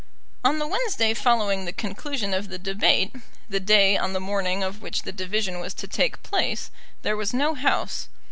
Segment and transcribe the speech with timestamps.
[0.43, 3.13] On the Wednesday following the conclusion of the debate,
[3.47, 6.71] the day on the morning of which the division was to take place,
[7.03, 8.07] there was no House.